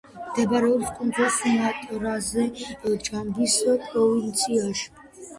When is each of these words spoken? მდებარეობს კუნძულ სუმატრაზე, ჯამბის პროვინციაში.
მდებარეობს 0.27 0.87
კუნძულ 0.99 1.27
სუმატრაზე, 1.33 2.45
ჯამბის 3.07 3.59
პროვინციაში. 3.91 4.89